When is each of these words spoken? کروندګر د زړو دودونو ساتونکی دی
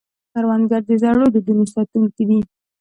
کروندګر 0.33 0.81
د 0.87 0.91
زړو 1.01 1.25
دودونو 1.33 1.63
ساتونکی 1.73 2.23
دی 2.29 2.39